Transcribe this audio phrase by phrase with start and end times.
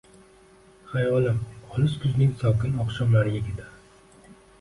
[0.93, 1.41] …Xayolim
[1.75, 4.33] olis kuzning sokin oqshomlariga ketadi…